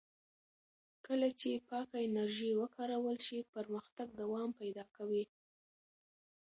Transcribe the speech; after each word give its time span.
کله 1.05 1.27
چې 1.39 1.51
پاکه 1.69 1.97
انرژي 2.07 2.51
وکارول 2.61 3.17
شي، 3.25 3.39
پرمختګ 3.53 4.07
دوام 4.21 4.49
پیدا 4.59 4.85
کوي. 4.95 5.23